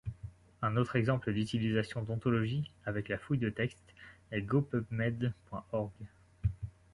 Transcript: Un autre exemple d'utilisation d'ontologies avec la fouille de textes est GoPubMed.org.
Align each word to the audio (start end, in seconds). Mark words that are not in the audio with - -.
Un 0.63 0.77
autre 0.77 0.95
exemple 0.95 1.31
d'utilisation 1.31 2.01
d'ontologies 2.01 2.71
avec 2.87 3.07
la 3.07 3.19
fouille 3.19 3.37
de 3.37 3.51
textes 3.51 3.93
est 4.31 4.41
GoPubMed.org. 4.41 5.91